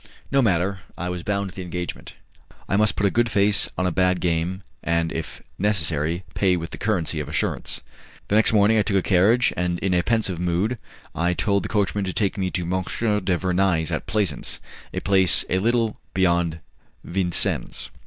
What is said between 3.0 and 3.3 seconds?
a good